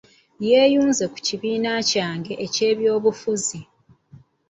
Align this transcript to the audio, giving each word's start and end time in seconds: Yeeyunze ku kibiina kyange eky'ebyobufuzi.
Yeeyunze 0.49 1.03
ku 1.11 1.17
kibiina 1.25 1.71
kyange 1.91 2.33
eky'ebyobufuzi. 2.45 3.59